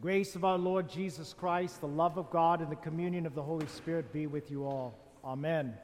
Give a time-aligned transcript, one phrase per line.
[0.00, 3.42] grace of our Lord Jesus Christ, the love of God, and the communion of the
[3.42, 4.98] Holy Spirit be with you all.
[5.22, 5.74] Amen.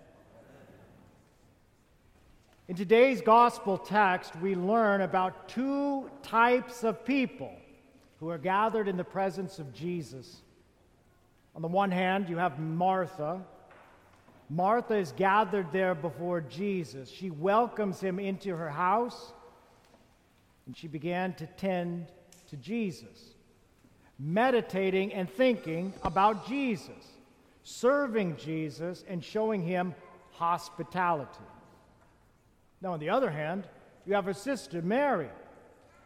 [2.67, 7.53] In today's gospel text, we learn about two types of people
[8.19, 10.41] who are gathered in the presence of Jesus.
[11.55, 13.43] On the one hand, you have Martha.
[14.49, 17.11] Martha is gathered there before Jesus.
[17.11, 19.35] She welcomes him into her house,
[20.65, 22.07] and she began to tend
[22.49, 23.36] to Jesus
[24.19, 27.19] meditating and thinking about Jesus,
[27.63, 29.95] serving Jesus, and showing him
[30.33, 31.45] hospitality.
[32.81, 33.65] Now, on the other hand,
[34.07, 35.29] you have her sister, Mary.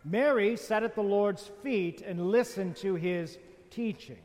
[0.05, 3.39] Mary sat at the Lord's feet and listened to his
[3.71, 4.19] teaching.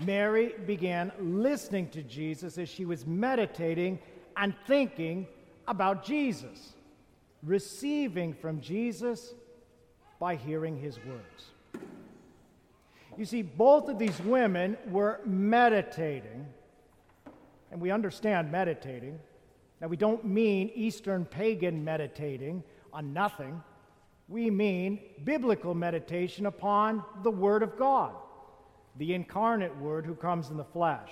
[0.00, 3.98] Mary began listening to Jesus as she was meditating
[4.36, 5.26] and thinking
[5.66, 6.74] about Jesus,
[7.42, 9.34] receiving from Jesus
[10.18, 11.50] by hearing his words.
[13.18, 16.46] You see, both of these women were meditating,
[17.72, 19.18] and we understand meditating.
[19.80, 23.60] Now, we don't mean Eastern pagan meditating on nothing.
[24.28, 28.14] We mean biblical meditation upon the Word of God,
[28.98, 31.10] the incarnate Word who comes in the flesh.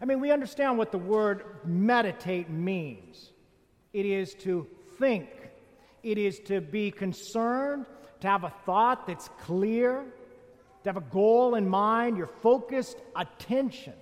[0.00, 3.32] I mean, we understand what the word meditate means
[3.92, 4.66] it is to
[4.98, 5.28] think,
[6.02, 7.84] it is to be concerned,
[8.20, 10.06] to have a thought that's clear,
[10.84, 13.94] to have a goal in mind, your focused attention.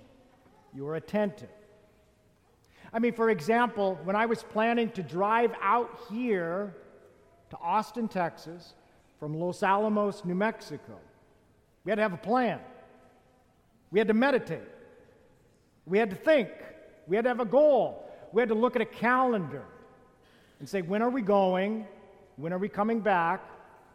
[0.73, 1.49] You're attentive.
[2.93, 6.75] I mean, for example, when I was planning to drive out here
[7.49, 8.73] to Austin, Texas,
[9.19, 10.97] from Los Alamos, New Mexico,
[11.83, 12.59] we had to have a plan.
[13.91, 14.61] We had to meditate.
[15.85, 16.49] We had to think.
[17.07, 18.09] We had to have a goal.
[18.31, 19.63] We had to look at a calendar
[20.59, 21.87] and say, when are we going?
[22.35, 23.41] When are we coming back?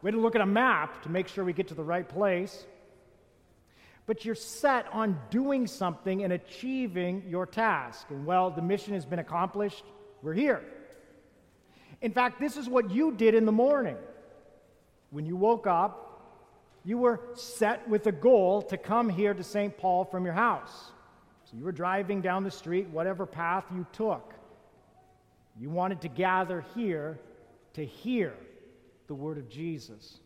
[0.00, 2.08] We had to look at a map to make sure we get to the right
[2.08, 2.66] place
[4.06, 8.06] but you're set on doing something and achieving your task.
[8.10, 9.84] And well, the mission has been accomplished.
[10.22, 10.62] We're here.
[12.00, 13.96] In fact, this is what you did in the morning.
[15.10, 16.08] When you woke up,
[16.84, 19.76] you were set with a goal to come here to St.
[19.76, 20.90] Paul from your house.
[21.44, 24.34] So you were driving down the street, whatever path you took.
[25.60, 27.20] You wanted to gather here
[27.74, 28.34] to hear
[29.06, 30.18] the word of Jesus.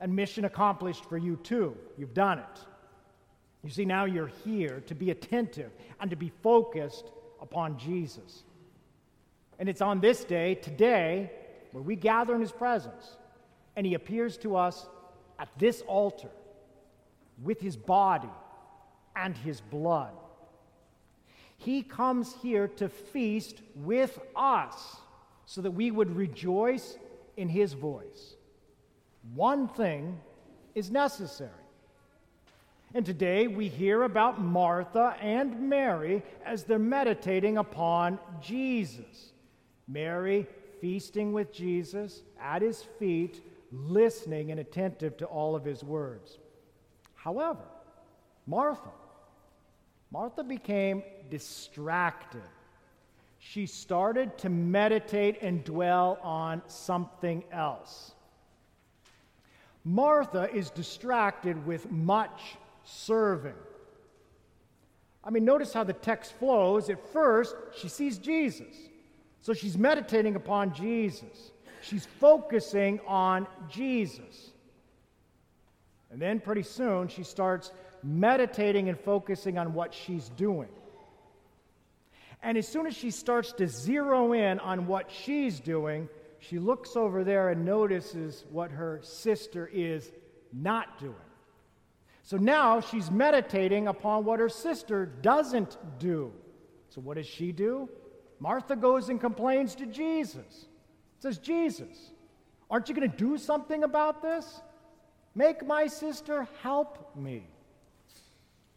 [0.00, 1.76] And mission accomplished for you too.
[1.96, 2.66] You've done it.
[3.62, 7.04] You see, now you're here to be attentive and to be focused
[7.40, 8.42] upon Jesus.
[9.58, 11.30] And it's on this day, today,
[11.70, 13.16] where we gather in his presence,
[13.76, 14.86] and he appears to us
[15.38, 16.30] at this altar
[17.42, 18.28] with his body
[19.14, 20.12] and his blood.
[21.56, 24.96] He comes here to feast with us
[25.46, 26.96] so that we would rejoice
[27.36, 28.34] in his voice.
[29.34, 30.20] One thing
[30.74, 31.50] is necessary
[32.94, 39.32] and today we hear about Martha and Mary as they're meditating upon Jesus.
[39.88, 40.46] Mary
[40.80, 46.38] feasting with Jesus at his feet, listening and attentive to all of his words.
[47.14, 47.64] However,
[48.46, 48.90] Martha,
[50.10, 52.42] Martha became distracted.
[53.38, 58.12] She started to meditate and dwell on something else.
[59.84, 63.54] Martha is distracted with much serving.
[65.24, 66.90] I mean, notice how the text flows.
[66.90, 68.74] At first, she sees Jesus.
[69.40, 71.52] So she's meditating upon Jesus.
[71.82, 74.50] She's focusing on Jesus.
[76.10, 77.72] And then pretty soon, she starts
[78.02, 80.68] meditating and focusing on what she's doing.
[82.42, 86.08] And as soon as she starts to zero in on what she's doing,
[86.40, 90.10] she looks over there and notices what her sister is
[90.52, 91.14] not doing.
[92.22, 96.32] So now she's meditating upon what her sister doesn't do.
[96.88, 97.88] So what does she do?
[98.38, 100.66] Martha goes and complains to Jesus.
[101.18, 102.10] Says, Jesus,
[102.70, 104.60] aren't you going to do something about this?
[105.34, 107.44] Make my sister help me.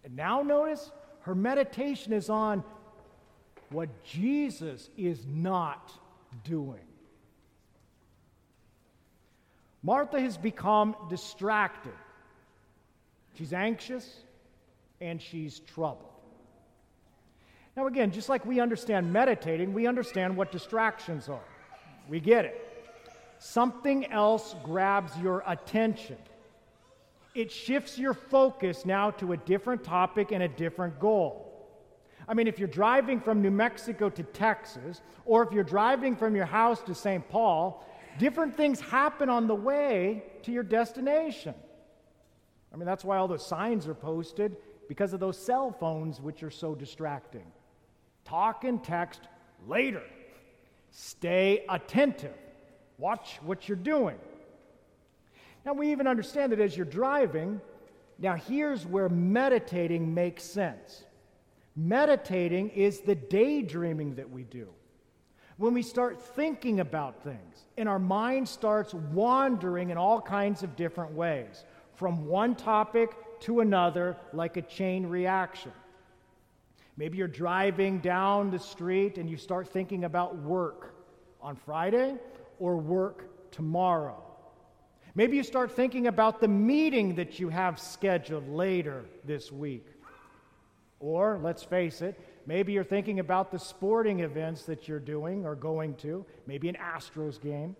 [0.03, 0.91] And now notice
[1.21, 2.63] her meditation is on
[3.69, 5.91] what Jesus is not
[6.43, 6.85] doing.
[9.81, 11.93] Martha has become distracted.
[13.35, 14.21] She's anxious
[15.01, 16.09] and she's troubled.
[17.75, 21.43] Now, again, just like we understand meditating, we understand what distractions are.
[22.07, 22.61] We get it.
[23.39, 26.17] Something else grabs your attention.
[27.33, 31.51] It shifts your focus now to a different topic and a different goal.
[32.29, 36.33] I mean, if you're driving from New Mexico to Texas, or if you're driving from
[36.33, 37.27] your house to St.
[37.27, 37.85] Paul,
[38.17, 41.53] different things happen on the way to your destination.
[42.75, 44.57] I mean, that's why all those signs are posted
[44.89, 47.45] because of those cell phones, which are so distracting.
[48.25, 49.21] Talk and text
[49.65, 50.03] later.
[50.91, 52.35] Stay attentive.
[52.97, 54.17] Watch what you're doing.
[55.65, 57.61] Now, we even understand that as you're driving,
[58.19, 61.05] now here's where meditating makes sense.
[61.77, 64.67] Meditating is the daydreaming that we do.
[65.55, 70.75] When we start thinking about things and our mind starts wandering in all kinds of
[70.75, 71.63] different ways,
[71.95, 73.11] from one topic
[73.41, 75.71] to another, like a chain reaction.
[76.97, 80.95] Maybe you're driving down the street and you start thinking about work
[81.41, 82.15] on Friday
[82.59, 84.21] or work tomorrow.
[85.13, 89.87] Maybe you start thinking about the meeting that you have scheduled later this week.
[90.99, 95.55] Or, let's face it, maybe you're thinking about the sporting events that you're doing or
[95.55, 97.75] going to, maybe an Astros game.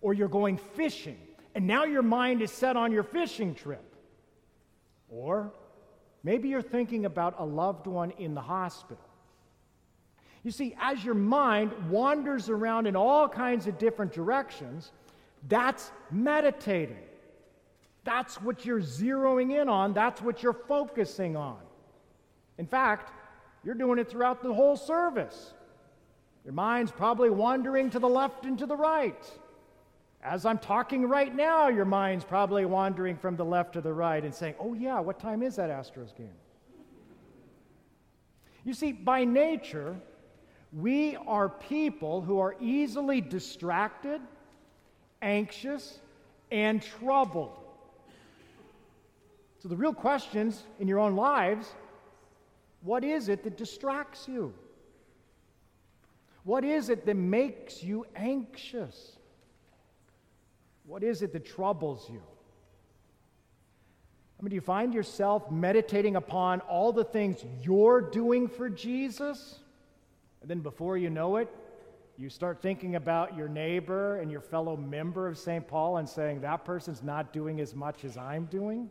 [0.00, 1.18] Or you're going fishing,
[1.58, 3.96] and now your mind is set on your fishing trip.
[5.08, 5.52] Or
[6.22, 9.02] maybe you're thinking about a loved one in the hospital.
[10.44, 14.92] You see, as your mind wanders around in all kinds of different directions,
[15.48, 17.02] that's meditating.
[18.04, 21.58] That's what you're zeroing in on, that's what you're focusing on.
[22.58, 23.10] In fact,
[23.64, 25.54] you're doing it throughout the whole service.
[26.44, 29.28] Your mind's probably wandering to the left and to the right.
[30.22, 34.22] As I'm talking right now, your mind's probably wandering from the left to the right
[34.22, 36.34] and saying, Oh, yeah, what time is that Astros game?
[38.64, 39.96] You see, by nature,
[40.72, 44.20] we are people who are easily distracted,
[45.22, 46.00] anxious,
[46.50, 47.56] and troubled.
[49.60, 51.68] So, the real questions in your own lives
[52.82, 54.54] what is it that distracts you?
[56.44, 59.18] What is it that makes you anxious?
[60.88, 62.22] What is it that troubles you?
[64.38, 69.58] I mean, do you find yourself meditating upon all the things you're doing for Jesus?
[70.40, 71.50] And then before you know it,
[72.16, 75.68] you start thinking about your neighbor and your fellow member of St.
[75.68, 78.88] Paul and saying, that person's not doing as much as I'm doing.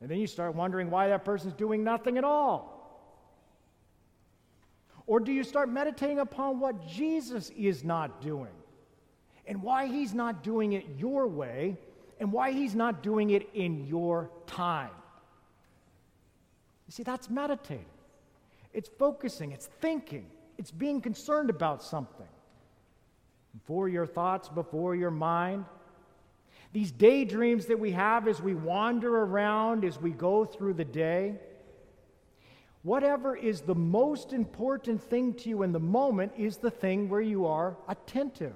[0.00, 2.74] And then you start wondering why that person's doing nothing at all.
[5.06, 8.57] Or do you start meditating upon what Jesus is not doing
[9.48, 11.76] and why he's not doing it your way
[12.20, 14.90] and why he's not doing it in your time?
[16.86, 17.84] You see, that's meditating.
[18.72, 22.28] It's focusing, it's thinking, it's being concerned about something.
[23.54, 25.64] Before your thoughts, before your mind.
[26.72, 31.38] These daydreams that we have as we wander around, as we go through the day,
[32.82, 37.20] Whatever is the most important thing to you in the moment is the thing where
[37.20, 38.54] you are attentive,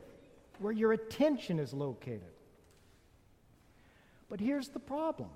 [0.63, 2.23] where your attention is located.
[4.31, 5.29] But here's the problem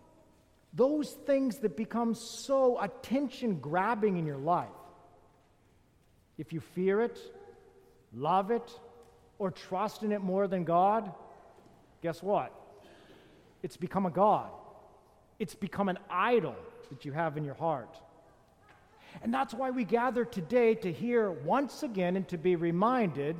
[0.73, 4.69] those things that become so attention grabbing in your life,
[6.39, 7.19] if you fear it,
[8.15, 8.71] love it,
[9.39, 11.13] or trust in it more than God,
[12.03, 12.53] guess what?
[13.63, 14.51] It's become a God.
[15.39, 16.57] It's become an idol
[16.91, 17.97] that you have in your heart.
[19.23, 23.37] And that's why we gather today to hear once again and to be reminded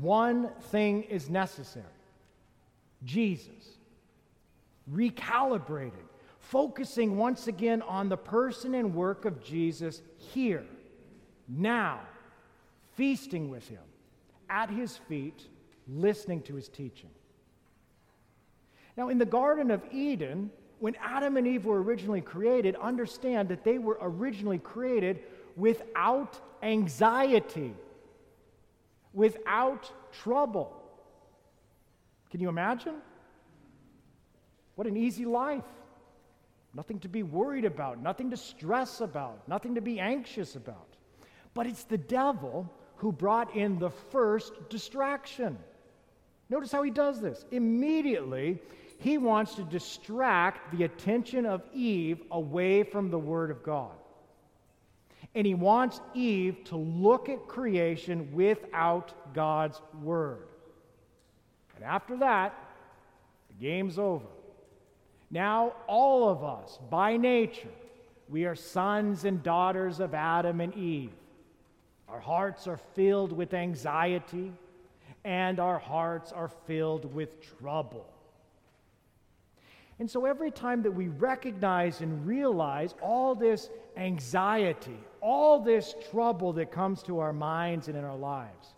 [0.00, 1.84] one thing is necessary
[3.04, 3.78] Jesus.
[4.92, 5.92] Recalibrating,
[6.38, 10.64] focusing once again on the person and work of Jesus here,
[11.48, 12.00] now,
[12.94, 13.82] feasting with him,
[14.50, 15.46] at his feet,
[15.88, 17.10] listening to his teaching.
[18.96, 23.64] Now, in the Garden of Eden, when Adam and Eve were originally created, understand that
[23.64, 25.20] they were originally created
[25.56, 27.74] without anxiety,
[29.12, 30.76] without trouble.
[32.30, 32.94] Can you imagine?
[34.74, 35.64] What an easy life.
[36.74, 40.96] Nothing to be worried about, nothing to stress about, nothing to be anxious about.
[41.52, 45.58] But it's the devil who brought in the first distraction.
[46.48, 47.44] Notice how he does this.
[47.50, 48.58] Immediately,
[48.98, 53.92] he wants to distract the attention of Eve away from the Word of God.
[55.34, 60.46] And he wants Eve to look at creation without God's Word.
[61.76, 62.54] And after that,
[63.48, 64.26] the game's over.
[65.30, 67.70] Now, all of us, by nature,
[68.28, 71.12] we are sons and daughters of Adam and Eve.
[72.08, 74.52] Our hearts are filled with anxiety,
[75.24, 78.06] and our hearts are filled with trouble.
[80.02, 86.52] And so every time that we recognize and realize all this anxiety, all this trouble
[86.54, 88.74] that comes to our minds and in our lives,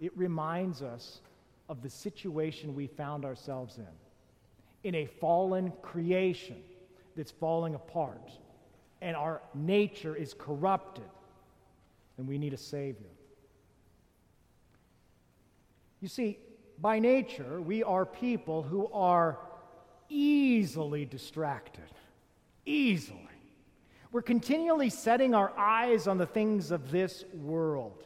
[0.00, 1.20] it reminds us
[1.68, 4.88] of the situation we found ourselves in.
[4.88, 6.62] in a fallen creation
[7.14, 8.30] that's falling apart,
[9.02, 11.04] and our nature is corrupted,
[12.16, 13.12] and we need a Savior.
[16.00, 16.38] You see,
[16.80, 19.38] by nature, we are people who are
[20.14, 21.84] easily distracted.
[22.64, 23.20] Easily.
[24.12, 28.04] We're continually setting our eyes on the things of this world,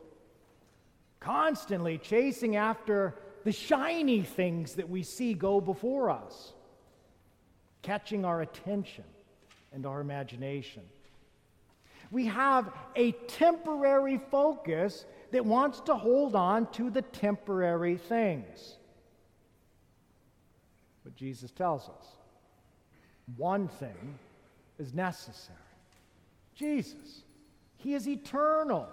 [1.21, 6.55] constantly chasing after the shiny things that we see go before us,
[7.83, 9.05] catching our attention
[9.73, 10.83] and our imagination.
[12.11, 18.78] We have a temporary focus that wants to hold on to the temporary things.
[21.09, 22.07] But Jesus tells us
[23.39, 24.19] one thing
[24.79, 25.57] is necessary
[26.55, 27.23] Jesus.
[27.79, 28.87] He is eternal.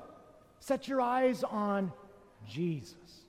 [0.61, 1.91] Set your eyes on
[2.47, 3.25] Jesus.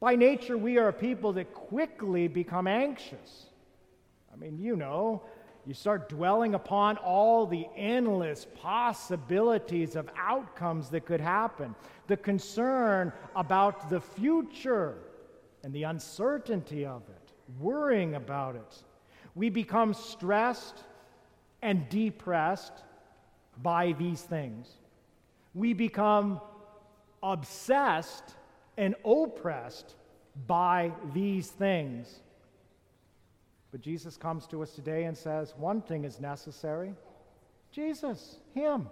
[0.00, 3.46] By nature, we are a people that quickly become anxious.
[4.32, 5.22] I mean, you know,
[5.64, 11.76] you start dwelling upon all the endless possibilities of outcomes that could happen,
[12.08, 14.96] the concern about the future
[15.66, 18.84] and the uncertainty of it, worrying about it.
[19.34, 20.84] We become stressed
[21.60, 22.84] and depressed
[23.60, 24.68] by these things.
[25.54, 26.40] We become
[27.20, 28.36] obsessed
[28.76, 29.96] and oppressed
[30.46, 32.20] by these things.
[33.72, 36.94] But Jesus comes to us today and says, one thing is necessary
[37.72, 38.88] Jesus, Him.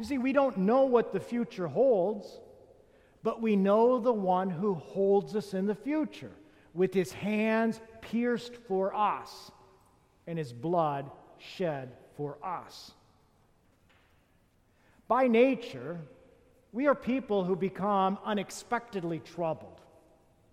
[0.00, 2.40] You see, we don't know what the future holds,
[3.24, 6.30] but we know the one who holds us in the future
[6.74, 9.50] with his hands pierced for us
[10.26, 12.92] and his blood shed for us.
[15.08, 15.98] By nature,
[16.72, 19.80] we are people who become unexpectedly troubled.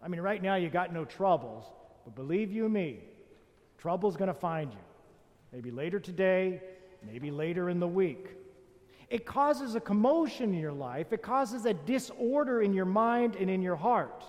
[0.02, 1.66] I mean, right now you got no troubles,
[2.06, 3.00] but believe you me,
[3.80, 4.80] trouble's going to find you.
[5.52, 6.62] Maybe later today,
[7.06, 8.30] maybe later in the week.
[9.12, 13.50] It causes a commotion in your life, it causes a disorder in your mind and
[13.50, 14.24] in your heart.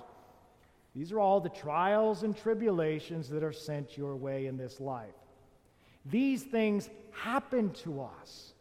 [0.93, 5.15] These are all the trials and tribulations that are sent your way in this life.
[6.05, 8.55] These things happen to us.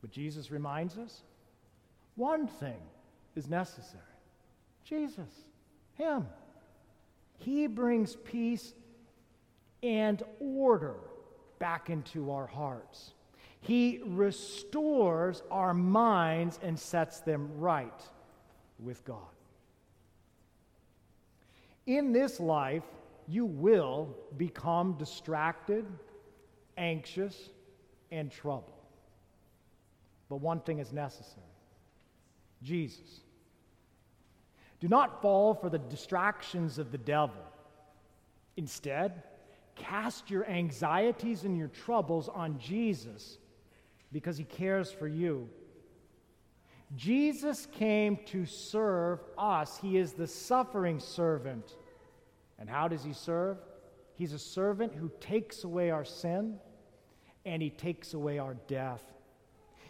[0.00, 1.22] But Jesus reminds us
[2.14, 2.80] one thing
[3.34, 4.04] is necessary
[4.84, 5.44] Jesus,
[5.98, 6.24] Him.
[7.38, 8.74] He brings peace
[9.82, 10.94] and order
[11.58, 13.12] back into our hearts.
[13.60, 18.02] He restores our minds and sets them right
[18.78, 19.18] with God.
[21.86, 22.84] In this life,
[23.28, 25.84] you will become distracted,
[26.76, 27.50] anxious,
[28.10, 28.72] and troubled.
[30.28, 31.44] But one thing is necessary
[32.62, 33.20] Jesus.
[34.80, 37.42] Do not fall for the distractions of the devil.
[38.56, 39.22] Instead,
[39.74, 43.38] cast your anxieties and your troubles on Jesus
[44.12, 45.48] because he cares for you.
[46.96, 49.78] Jesus came to serve us.
[49.80, 51.76] He is the suffering servant.
[52.58, 53.58] And how does he serve?
[54.14, 56.58] He's a servant who takes away our sin
[57.46, 59.02] and he takes away our death.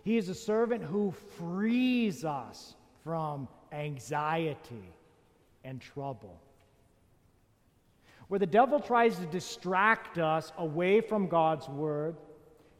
[0.05, 4.93] He is a servant who frees us from anxiety
[5.65, 6.41] and trouble.
[8.29, 12.17] Where the devil tries to distract us away from God's word,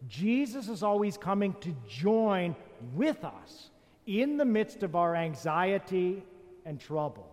[0.09, 2.57] Jesus is always coming to join
[2.95, 3.71] with us
[4.07, 6.23] in the midst of our anxiety
[6.65, 7.27] and trouble.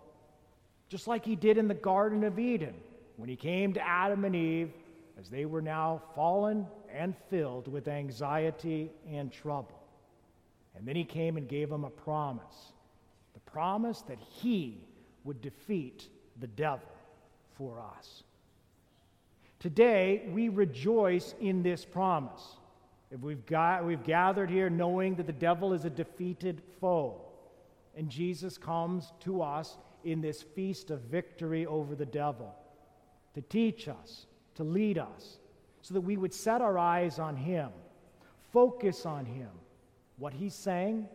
[0.90, 2.74] Just like he did in the Garden of Eden
[3.16, 4.72] when he came to Adam and Eve
[5.20, 9.80] as they were now fallen and filled with anxiety and trouble.
[10.76, 12.74] And then he came and gave them a promise
[13.34, 14.80] the promise that he
[15.24, 16.10] would defeat
[16.40, 16.90] the devil
[17.56, 18.24] for us.
[19.60, 22.58] Today, we rejoice in this promise.
[23.10, 27.22] If we've, got, we've gathered here knowing that the devil is a defeated foe,
[27.96, 32.54] and Jesus comes to us in this feast of victory over the devil
[33.34, 35.40] to teach us, to lead us,
[35.82, 37.70] so that we would set our eyes on him,
[38.52, 39.50] focus on him,
[40.18, 41.08] what he's saying,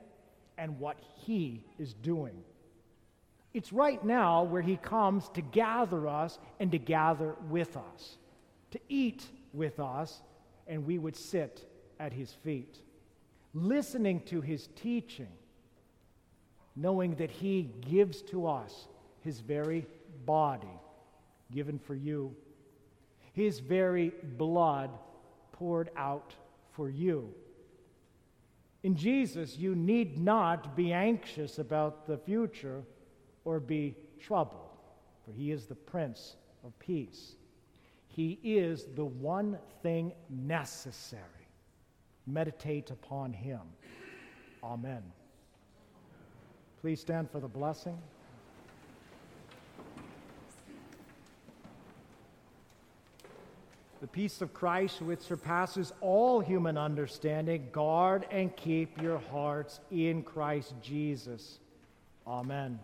[0.59, 2.43] and what he is doing.
[3.55, 8.17] It's right now where he comes to gather us and to gather with us,
[8.73, 10.21] to eat with us,
[10.67, 11.65] and we would sit
[11.99, 12.79] at his feet,
[13.55, 15.29] listening to his teaching,
[16.75, 18.89] knowing that he gives to us
[19.21, 19.87] his very
[20.25, 20.81] body
[21.53, 22.35] given for you,
[23.33, 24.91] his very blood
[25.53, 26.35] poured out
[26.73, 27.33] for you.
[28.83, 32.83] In Jesus, you need not be anxious about the future
[33.45, 34.71] or be troubled.
[35.25, 37.37] for he is the Prince of Peace.
[38.15, 41.23] He is the one thing necessary.
[42.27, 43.61] Meditate upon him.
[44.63, 45.03] Amen.
[46.83, 47.99] Please stand for the blessing.
[54.03, 60.23] The peace of Christ, which surpasses all human understanding, guard and keep your hearts in
[60.23, 61.61] Christ Jesus.
[62.27, 62.81] Amen.